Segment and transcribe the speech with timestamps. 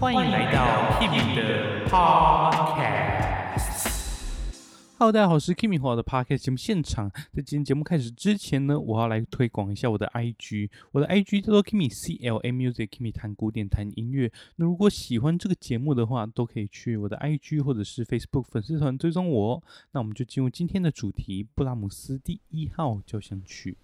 [0.00, 3.04] 欢迎来到 Kimi 的 Podcast。
[4.98, 7.10] Hello，大家好，我是 Kimi 我的 Podcast 节目现场。
[7.32, 10.70] 在今天节目开始之前呢，我要来推广一下我的 IG。
[10.92, 14.30] 我的 IG 叫做 Kimi C L A Music，Kimi 弹古典弹音乐。
[14.56, 19.62] 那如果喜欢这个节目的话，都可以去我的 IG 或者是 Facebook 粉丝团追踪我。
[19.92, 23.76] 那我们就进入今天的主题：布拉姆斯第一号交响曲。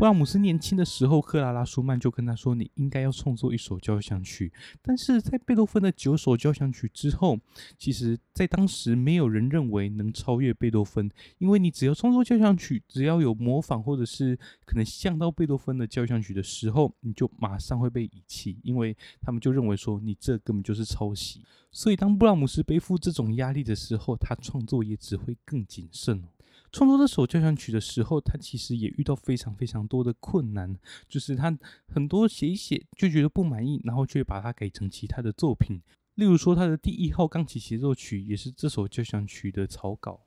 [0.00, 7.38] 布拉姆斯年轻的时候，克拉拉·舒曼就跟他说：“你应该要创作一首交响曲。”但是在贝多芬的九首交响曲之后，
[7.76, 14.34] 其实，在当时没有人认为能超越贝多芬，因为你只要创作交响曲，只要有模仿或者是
[14.64, 21.44] 可能像到贝多芬的交响曲的时候，你就马上会被遗弃，因为他们就认为说你这根本就是抄袭。
[21.70, 26.24] 所以，当布拉姆斯背负这种压力的时候，他创作也只会更谨慎。
[26.72, 30.76] 创作这首交响曲的时候，他其实也遇到非常非常多的困难，
[31.08, 31.56] 就是他
[31.88, 35.82] 很多写一写就觉得不满意，然后却把它改成其他的作品。
[36.14, 40.20] 例如说，他的第一号钢琴协奏曲也是这首交响曲的草稿。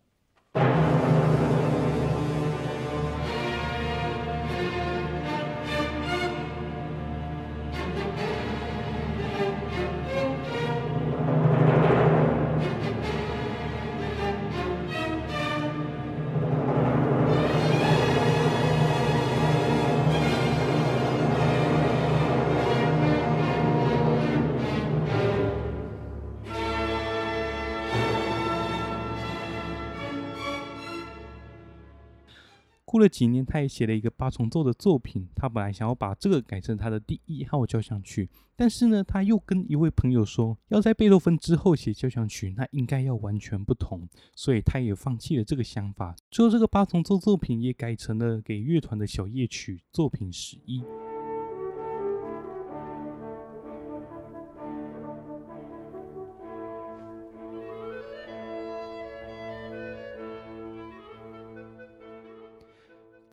[32.94, 35.28] 过了几年，他也写了一个八重奏的作品。
[35.36, 46.16] 他本来想要把这个改成他的第一号交响曲，但是呢，他又跟一位朋友说，要在贝多芬之后写交响曲，那应该要完全不同，所以他也放弃了这个想法。
[46.30, 50.84] 最后，这个八重奏作品也改成了给乐团的小夜曲作品十一。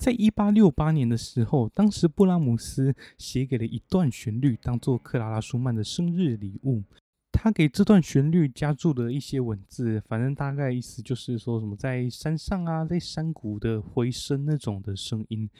[0.00, 6.82] 在一八六八年的时候，当时布拉姆斯写给了一段旋律，当做克拉拉舒曼的生日礼物。
[7.30, 15.50] 他给这段旋律加注了一些文字，反正大概意思就是说什么在山上啊，在山谷的回声那种的声音。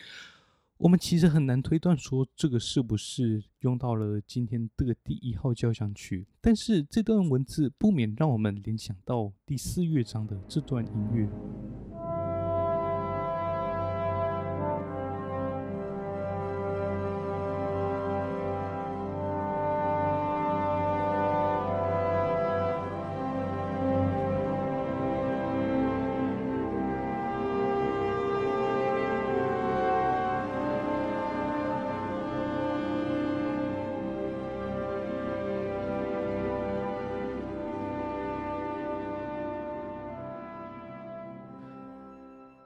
[0.78, 11.28] 我们其实很难推断说这个是不是用到了今天的第一号交响曲，但是这段文字不免让我们联想到第四乐章的这段音乐。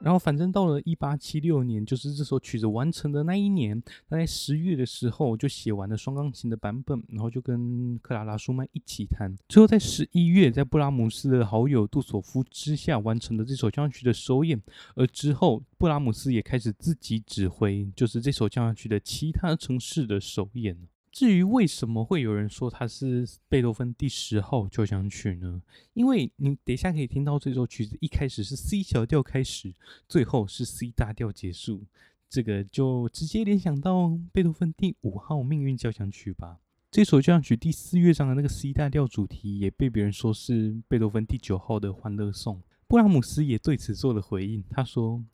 [0.05, 9.35] 然后，反正到了一八七六年，就是这首曲子完成的那一年，他在十月的时候就写完了双钢琴的版本，然后就跟克拉拉舒曼一起弹。
[9.49, 14.61] 最后在十一月，在布拉姆斯的好友杜索夫之下完成了这首交响曲的首演。
[14.95, 20.77] 而之后，布拉姆斯也开始自己指挥，就是这首交响曲的其他城市的首演。
[21.15, 25.63] 至于为什么会有人说它是贝多芬第十号交响曲呢？
[25.93, 29.73] 因为你等一下可以听到这首曲子一开始是 C 小调开始，
[30.09, 31.85] 最后是 C 大调结束，
[32.29, 36.59] 这个就直接联想到贝多芬第五号命运交响曲吧。
[36.91, 42.61] 这首交响曲第四乐章的那个 C 大调主题也被别人说是贝多芬第九号的欢乐颂。
[42.89, 45.25] 布拉姆斯也对此做了回应，他说：“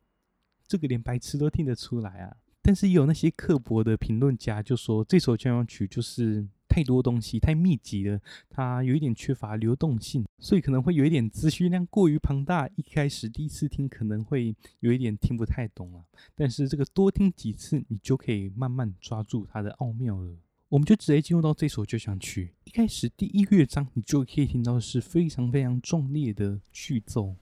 [0.67, 8.19] 这个连白痴都听得出来啊。”但是也有那些刻薄的评论家就说，这首交响曲就是太多东西，太密集了，
[8.49, 12.69] 它有一点缺乏流动性，所以可能会有一点资讯量过于庞大。
[12.75, 16.03] 一开始第一次听可能会有一点听不太懂啊，
[16.35, 20.35] 但是这个多听几次，你就可以慢慢抓住它的奥妙了。
[20.69, 27.35] 我们就直接进入到这首交响曲，一开始第一乐章，你就可以听到是非常非常壮烈的序奏。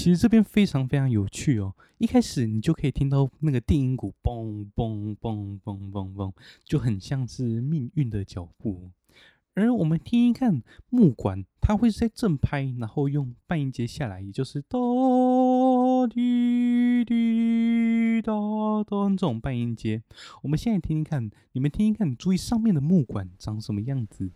[0.00, 1.74] 其实这边非常非常有趣哦。
[1.98, 6.32] 一开始你就可以听到那个定音鼓，嘣嘣嘣嘣嘣嘣，
[6.64, 8.88] 就很像是命运的脚步。
[9.52, 18.32] 而我们听一看木管，它会是在正拍，然后用半音阶下来，也就是哆滴滴哒
[18.82, 20.02] 哒这种半音阶。
[20.40, 24.30] 我们现在听听看，你们听听看，注意上面的木管长什么样子。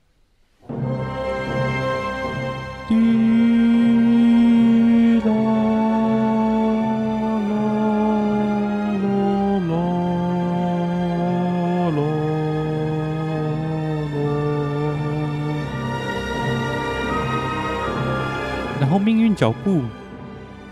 [19.45, 19.83] 脚步，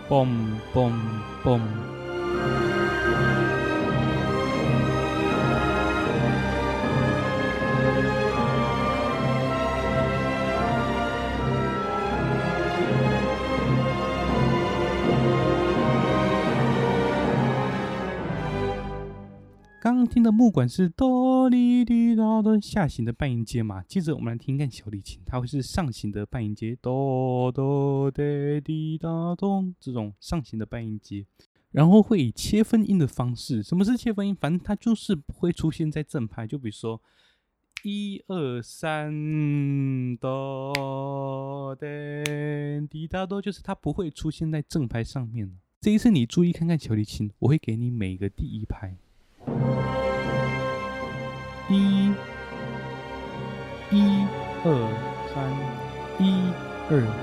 [0.08, 0.26] 嘣
[0.72, 0.90] 嘣
[1.44, 1.60] 嘣。
[19.82, 21.06] 刚刚听的木管是哆
[22.42, 23.84] 滴答的下行的半音阶嘛？
[23.84, 28.20] 接着我们来听看小提琴，它会是上行的半音阶，哆哆哒
[28.64, 31.24] 滴答咚这种上行的半音阶，
[31.70, 33.62] 然后会以切分音的方式。
[33.62, 34.34] 什么是切分音？
[34.34, 36.44] 反正它就是不会出现在正拍。
[36.46, 37.00] 就比如说
[37.84, 41.86] 一二三哆哒
[42.90, 45.48] 滴答哆，就是它不会出现在正拍上面。
[45.80, 48.96] 这一次你注意看看小提琴，我会给你每个第一拍。
[51.70, 52.01] 一
[54.64, 54.70] 二
[55.34, 55.42] 三，
[56.18, 56.52] 一
[56.88, 57.21] 二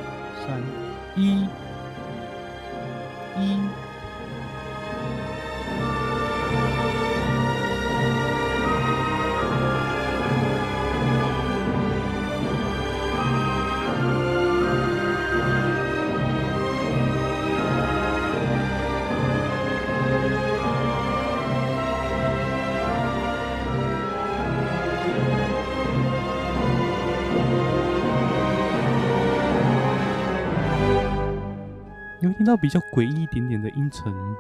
[32.40, 34.34] 听到比较诡异一点点的音程，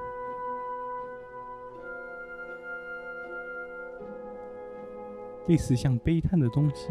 [5.48, 6.88] 类似像悲叹的东西。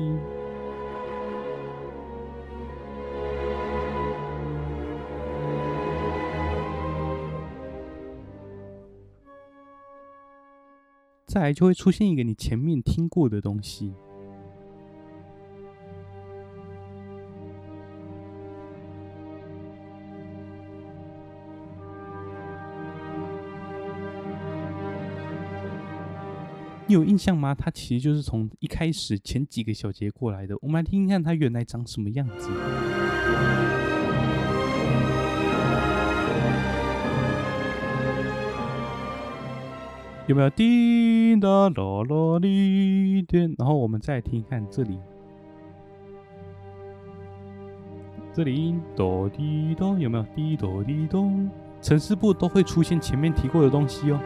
[11.26, 13.94] 再来就会出现一个你前面听过的东西。
[26.88, 27.54] 你有印象吗？
[27.54, 30.56] 它其实就是从一开始前几个小节过来的。
[30.62, 32.48] 我们来听听看它原来长什么样子。
[40.26, 43.26] 有没有滴答啦啦滴？
[43.58, 44.98] 然后我们再听看这里，
[48.32, 51.30] 这里哆滴哆有没有滴哆滴哆？
[51.82, 54.18] 城市部都会出现前面提过的东西哦。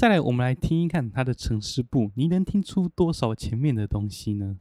[0.00, 4.56] 再来，我们来听一看它的城市部，你能听出多少前面的东西呢？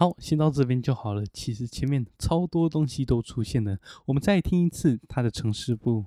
[0.00, 1.22] 好，先到这边就好了。
[1.30, 3.76] 其实前面超多东西都出现了，
[4.06, 6.06] 我们再听一次它的城市部。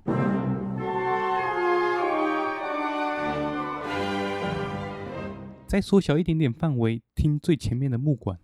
[5.67, 8.39] 再缩小一点点范围，听最前面的木管，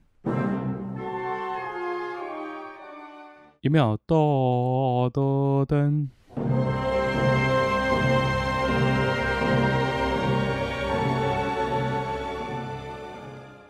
[3.62, 3.98] 有没有？
[4.06, 6.10] 哆哆噔。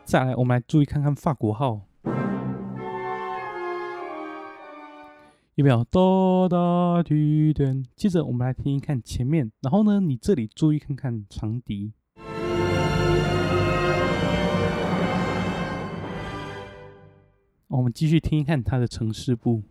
[0.09, 1.81] 再来我们来注意看看法国号。
[5.53, 5.83] 有没有？
[5.83, 11.93] 哆哆滴滴接着我们来听一看前面然后呢你这里注意看看长笛。
[17.67, 19.61] 我们继续听一看它的城市部。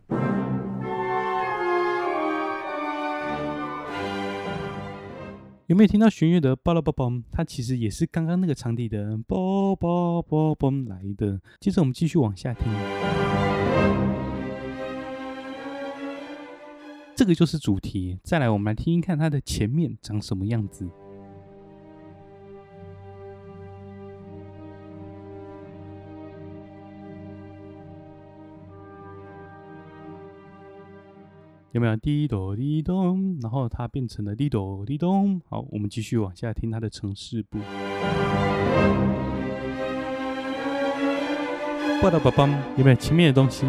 [5.69, 7.21] 有没有听到弦乐的巴拉巴嘣？
[7.31, 11.39] 它其实也是刚刚那个场地的啵啵啵嘣来的。
[11.59, 12.65] 接着我们继续往下听，
[17.15, 18.17] 这个就是主题。
[18.23, 20.89] 再来，我们来听听看它的前面长什么样子。
[31.71, 33.37] 有没有滴哆滴咚？
[33.41, 35.39] 然后它变成了滴哆滴咚。
[35.47, 37.59] 好，我们继续往下听它的城市部。
[42.01, 43.67] 巴拉巴梆，有没有前面的东西？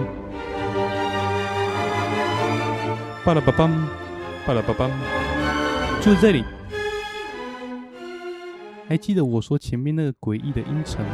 [3.23, 3.71] 巴拉巴梆，
[4.47, 4.91] 巴拉巴梆，
[6.03, 6.43] 就是这里。
[8.89, 11.13] 还记得我说前面那个诡异的音程吗？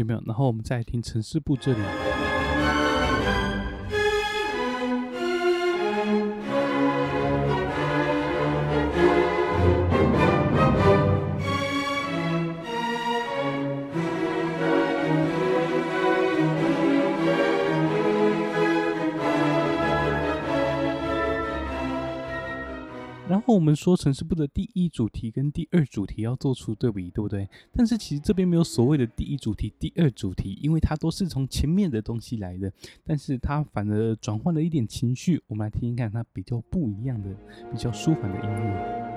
[0.00, 0.22] 有没有？
[0.26, 1.78] 然后我们再听城市部这里。
[23.52, 27.48] 我们说城市部的第一主题跟第二主题要做出对比，对不对？
[27.72, 32.72] 但是其实这边没有所谓的第一主题、第二主题，因为它都是从前面的东西来的。
[33.04, 37.34] 但是它反而转换了一点情绪，我们来听听看它比较不一样的、
[37.70, 39.10] 比较舒缓的音乐。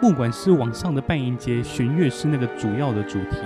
[0.00, 3.36] 不管是往上的半音阶，弦乐是那个主要的主题。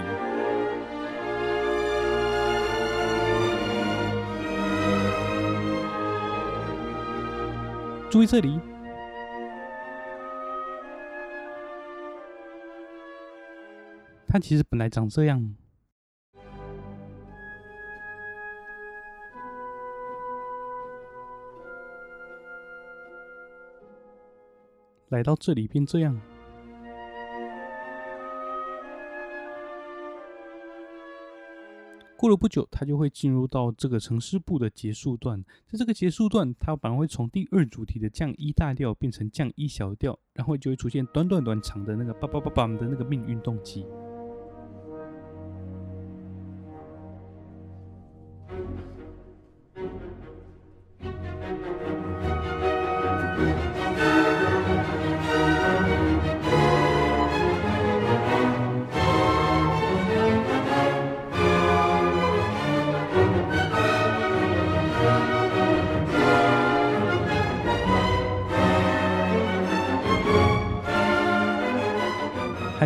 [8.13, 8.61] 注意这里，
[14.29, 15.57] 他其实本来长这样，
[25.09, 26.21] 来到这里变这样。
[32.23, 35.43] 过了不久，它就会进入到这个城市部的结束段。
[35.67, 43.85] 在这个结束段，它反而会从第二主题的降一大调变成降一小调，然后就会出现短短短长的那个叭叭叭叭的那个命运动机。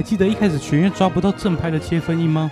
[0.06, 2.48] 记得一开始学院抓不到正拍的切分音吗？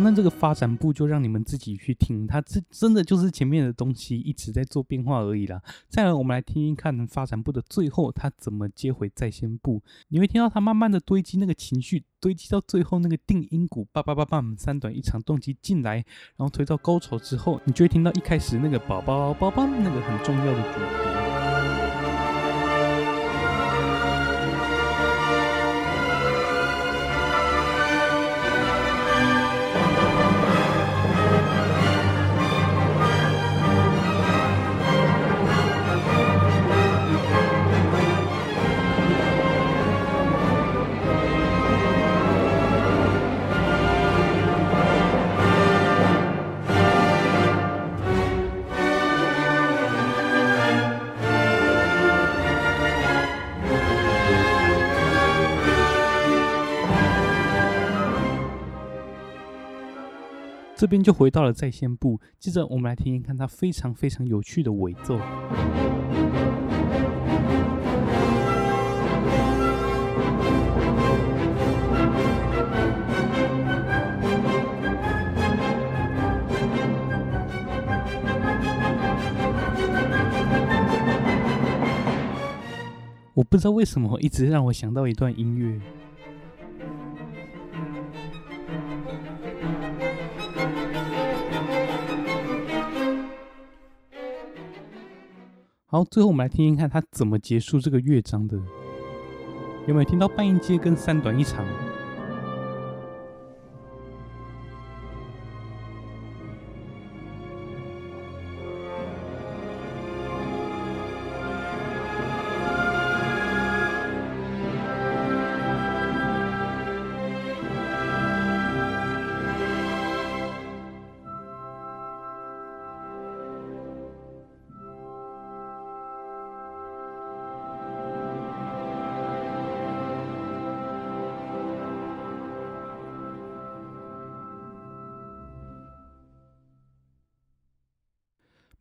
[0.00, 5.62] 那这个发展部就让你们自己去听，它这真的就是前面的东西一直在做变化而已啦。
[5.88, 9.82] 再来，我们来听听看发展部的最后，它怎么接回再现部。
[10.08, 15.96] 你会听到它慢慢的堆积那个情绪，堆积到最后那个定音鼓，叭叭叭叭，三短一长动机进来，
[16.36, 21.27] 然后推到高潮之后，你就会听到一开始那个宝宝宝宝那个很重要的主题。
[60.88, 65.20] 这边就回到了在线部，接着我们来听听看它非常非常有趣的尾奏。
[83.34, 85.97] 我不知道为什么一直让我想到一段音乐。
[95.90, 98.58] 好，最后我们来听听看他怎么结束这个乐章的。
[99.86, 101.64] 有没有听到半音阶跟三短一长？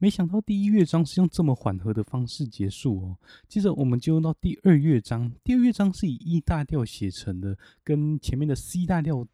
[0.07, 3.17] 没想到第一乐章是用这么缓和的方式结束哦。
[3.45, 9.27] 接着我们进入到第二乐章，第二乐章是以 E 大调写成的，跟前面的 C 大调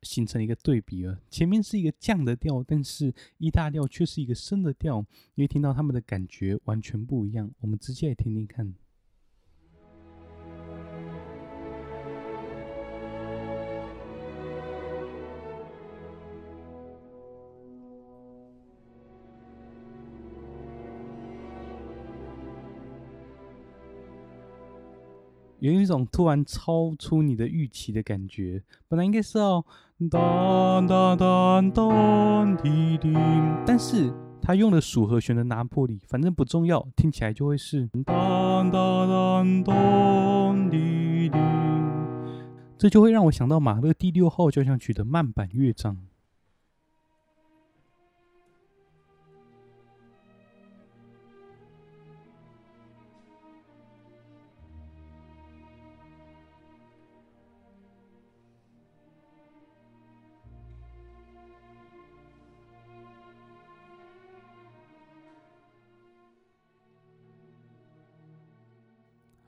[0.00, 1.20] 形成一个对比了。
[1.28, 5.04] 前面是一个降的调，但是 E 大调却是一个升的调，
[5.34, 7.50] 你会听到他们的感觉完全不一样。
[7.60, 8.72] 我们直接来听听看。
[25.60, 29.62] 有一种突然超出你的预期的感觉，本来应该是要
[30.10, 33.12] 当当当当滴滴，
[33.66, 41.38] 但是他用了属和弦的拿破里，反正不重要，听起来就会是当当当当滴滴，
[42.78, 45.98] 这就会让我想到马勒第六号交响曲的慢板乐章。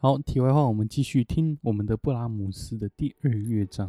[0.05, 3.89] 好，题外话，我们继续听我们的布拉姆斯的第二乐章。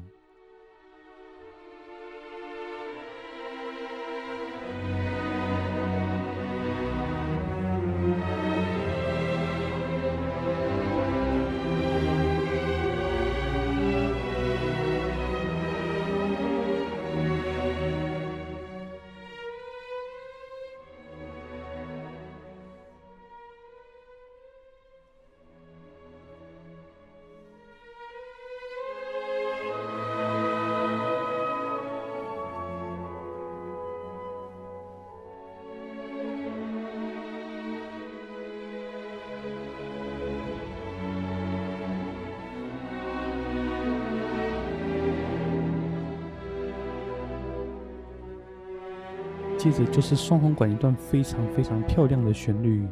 [49.64, 52.86] 接着就是双簧管一段非常非常漂亮的旋律。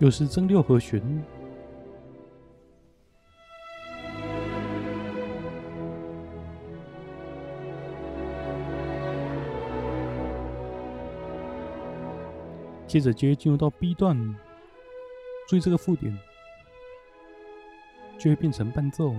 [0.00, 1.00] 又是增六和弦，
[12.86, 14.16] 接着就会进入到 B 段，
[15.48, 16.16] 注意这个附点，
[18.18, 19.14] 就会变成伴奏。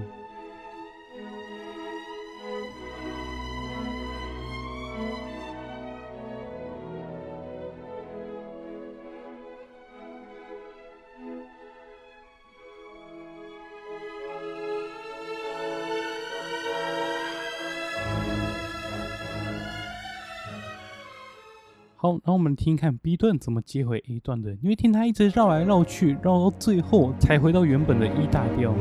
[22.06, 28.72] 好，然后我们听听看 B 段怎么接回 A 段的，因为听它一直绕来绕去，绕到最后才回到原本的 E 大调。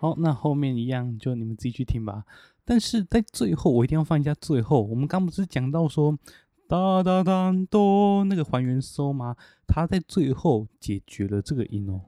[0.00, 2.24] 好，那后面一样就你们自己去听吧。
[2.64, 4.80] 但是在最后，我一定要放一下最后。
[4.82, 6.18] 我们刚不是讲到说
[6.66, 9.36] 哒哒哒哆那个还原收吗？
[9.66, 12.00] 他在最后解决了这个音哦，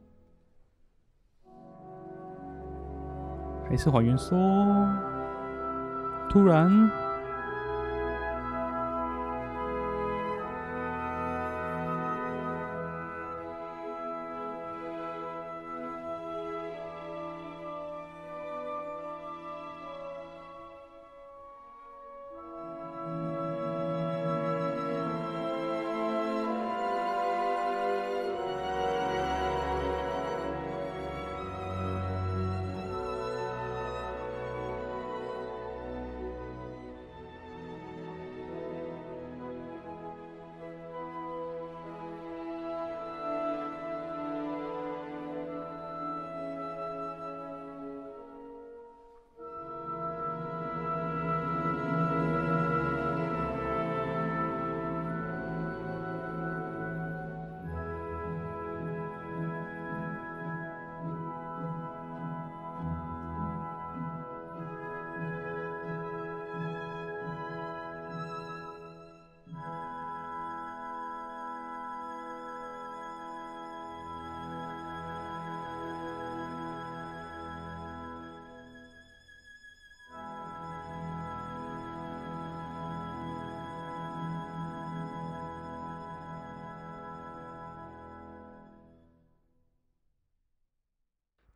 [3.69, 4.31] 还是还原收，
[6.31, 7.12] 突然。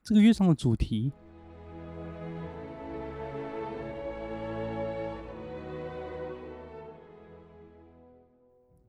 [0.06, 1.10] 这个乐章的主题，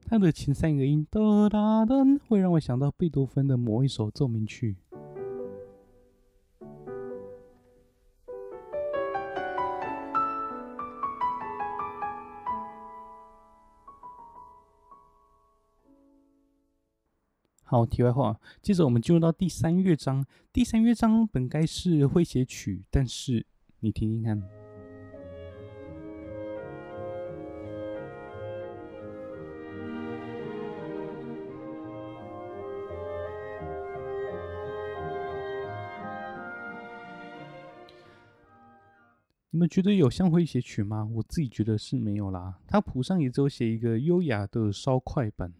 [0.06, 1.96] 它的前三个音哒哒哒，
[2.28, 4.76] 会让我想到贝多芬的某一首奏鸣曲。
[17.70, 20.24] 好，题外话，接着我们进入到第三乐章。
[20.50, 23.44] 第三乐章本该是诙谐曲，但是
[23.80, 24.42] 你听听看，
[39.50, 41.06] 你们觉得有像诙谐曲吗？
[41.16, 42.58] 我自己觉得是没有啦。
[42.66, 45.52] 它谱上也只有写一个优雅的稍快板。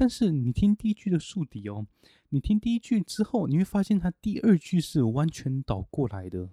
[0.00, 1.84] 但是你听第一句的竖笛哦，
[2.30, 6.48] 你听第一句之后，你会发现它第二句是完全倒过来的。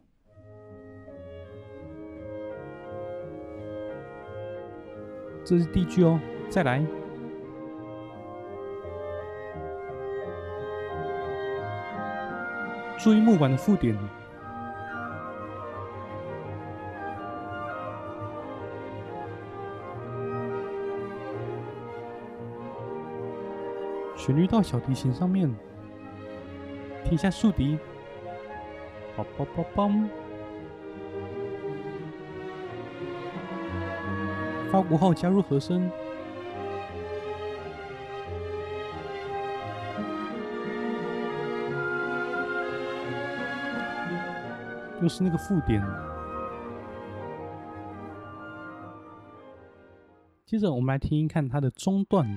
[5.46, 6.86] 这是第一句哦，再来，
[13.00, 13.98] 注意木板的附点。
[24.28, 25.50] 旋律到小提琴上面，
[27.06, 27.80] 听一下竖笛，
[29.16, 30.10] 梆梆梆梆，
[34.70, 35.90] 发鼓号加入和声，
[45.02, 45.82] 又是那个附点。
[50.46, 52.28] 接着我们来听一看它的中段。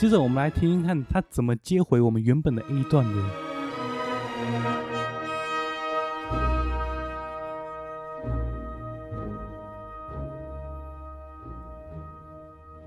[0.00, 3.22] 接着我们来听听看，他怎么接回我们原本的 A 段的。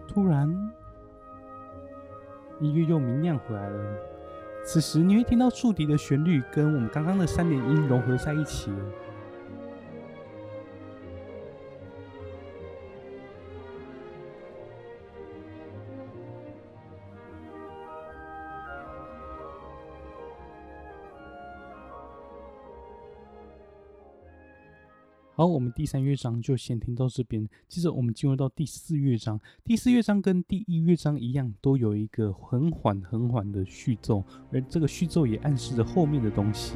[0.08, 0.50] 突然，
[2.60, 3.96] 音乐又明亮回来了。
[4.66, 8.72] 此时你会听到竖笛的旋律跟我们刚刚的三连音融合在一起。
[25.36, 27.50] 好，我们第三乐章就先听到这边。
[27.68, 29.42] 接着我们进入到第四乐章。
[29.66, 36.76] 第四乐章跟第一乐章一样，都有一个很缓很缓的序奏，而这个序奏也暗示着后面的东西。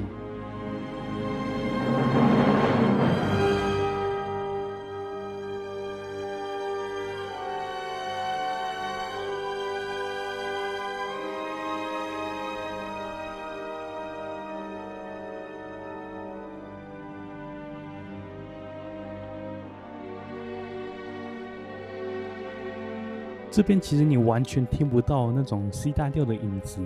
[23.58, 26.80] 这边其实你完全听不到那种 C 大调的影子，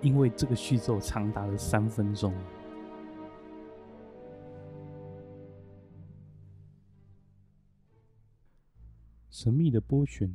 [0.00, 2.32] 因为这个序奏长达了三分钟。
[9.28, 10.34] 神秘的波旋。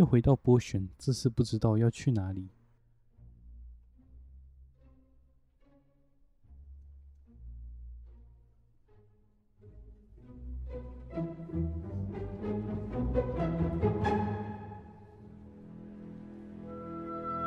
[0.00, 2.48] 又回到波弦，这次不知道要去哪里。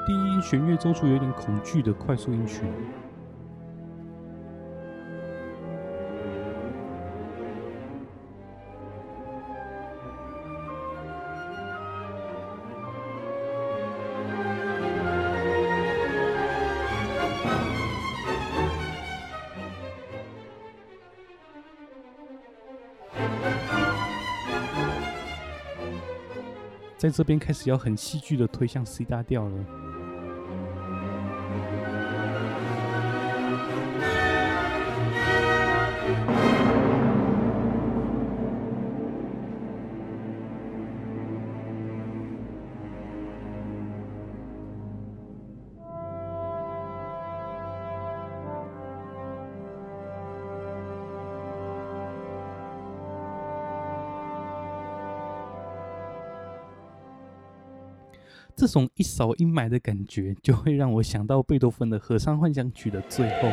[0.05, 2.71] 第一弦乐奏出有点恐惧的快速音群。
[27.03, 29.82] 在这边开始要很戏剧的推向 C 大调了。
[58.63, 63.49] 这种一扫阴霾的感觉，就会让我想到贝多芬的《合唱幻想曲》的最后。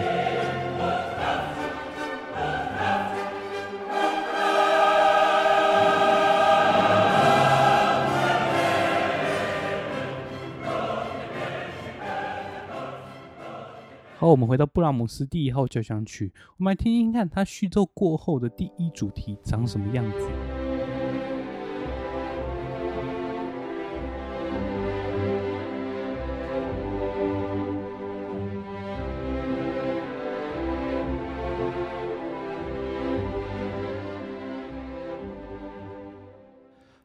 [14.17, 20.50] 好，我们回到布拉姆斯第一号交响曲，我们来听听看它序奏过后的第一主题长什么样子。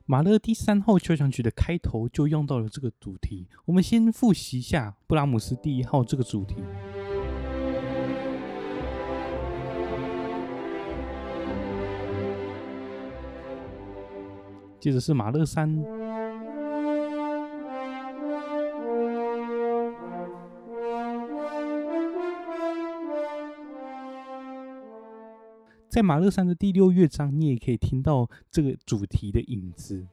[0.07, 3.47] 马勒第三号交响曲的开头就用到了这个主题。
[3.65, 6.57] 我们先复习一下布拉姆斯第一号这个主题。
[14.79, 15.83] 接着是马勒三，
[25.95, 30.05] 在马勒三的第六乐章，你也可以听到这个主题的影子。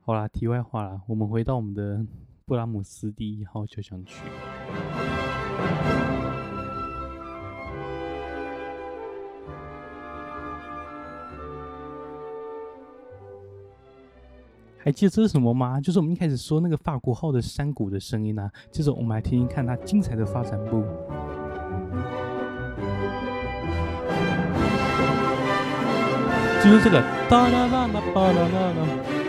[0.00, 2.02] 好啦，题外话啦，我们回到我们的
[2.46, 4.24] 布拉姆斯第一号交响曲。
[14.82, 15.80] 还记得这是什么吗？
[15.80, 18.50] 就是我们一开始说那个法国号的山谷的声音啊。
[18.70, 20.82] 接着我们来听听看它精彩的发展部。
[26.62, 29.19] 就是这个哒啦啦啦哒啦啦啦。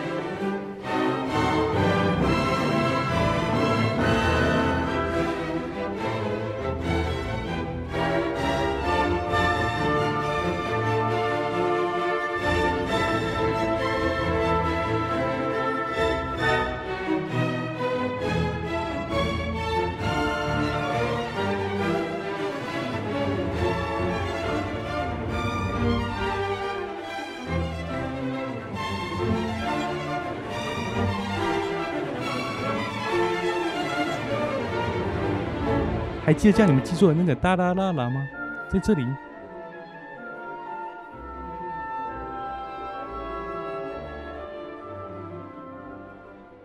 [36.31, 38.25] 还记得叫你们记住的那个哒啦啦啦吗？
[38.71, 39.05] 在这里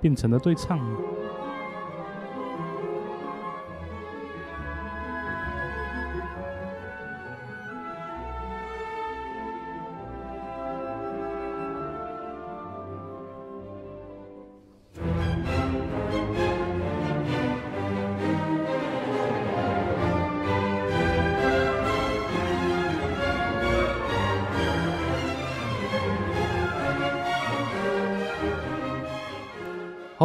[0.01, 0.79] 变成了对唱。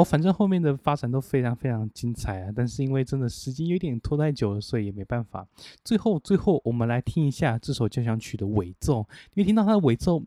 [0.04, 2.50] 反正后面的发展都非常非常精彩啊！
[2.56, 5.46] 但是因为真的时间有点拖太久了，所以也没办法。
[5.84, 9.06] 最后，最后我们来听一下这首交响曲的尾奏。
[9.34, 10.22] 因为听到它的尾奏，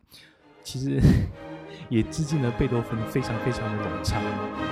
[0.62, 1.00] 其实
[1.88, 4.63] 也致敬了贝多芬，非常非常的冗长。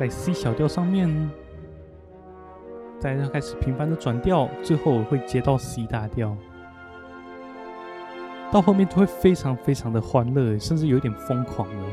[0.00, 1.30] 在 C 小调上面，
[2.98, 6.34] 再开始频繁的转调，最后会接到 C 大调，
[8.50, 11.84] 到后面就会非常非常的欢乐，甚至有点疯狂了。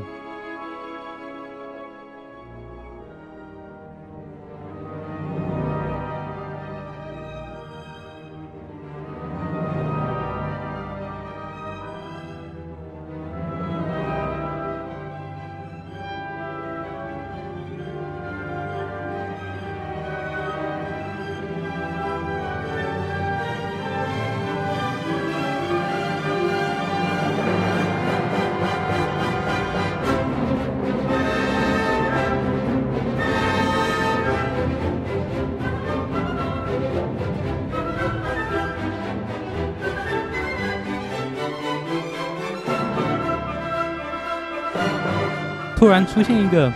[46.12, 46.72] 出现一个，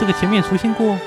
[0.00, 0.98] 这个前面出现过。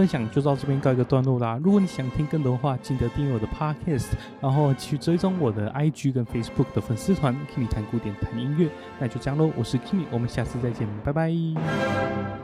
[0.00, 1.60] 分享就到这边告一个段落啦。
[1.62, 4.06] 如果你想听更多的话，记得订阅我的 Podcast，
[4.40, 8.70] 然后去追踪我的 IG 跟 Facebook 的粉丝团 Kimi 谈古典谈音乐。
[8.98, 12.39] 那就这样喽，我是 Kimi，我们下次再见，拜拜。